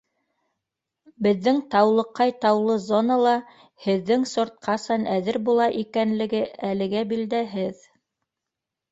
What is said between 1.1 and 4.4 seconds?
Беҙҙең Таулыҡай таулы зонала, һеҙҙең